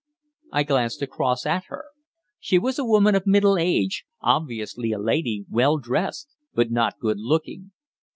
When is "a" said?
2.79-2.83, 4.91-4.97